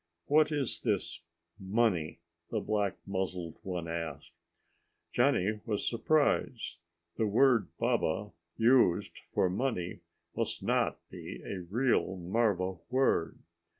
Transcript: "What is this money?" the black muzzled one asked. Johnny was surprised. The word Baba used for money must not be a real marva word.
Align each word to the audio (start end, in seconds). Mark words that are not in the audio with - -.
"What 0.25 0.51
is 0.51 0.81
this 0.81 1.21
money?" 1.59 2.17
the 2.49 2.59
black 2.59 2.95
muzzled 3.05 3.59
one 3.61 3.87
asked. 3.87 4.31
Johnny 5.11 5.59
was 5.63 5.87
surprised. 5.87 6.79
The 7.17 7.27
word 7.27 7.67
Baba 7.77 8.31
used 8.57 9.19
for 9.19 9.47
money 9.47 9.99
must 10.35 10.63
not 10.63 11.07
be 11.11 11.43
a 11.43 11.59
real 11.59 12.15
marva 12.17 12.79
word. 12.89 13.37